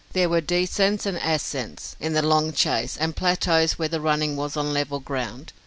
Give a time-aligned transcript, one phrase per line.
[0.13, 4.57] There were descents and ascents in the long chase and plateaus where the running was
[4.57, 5.53] on level ground.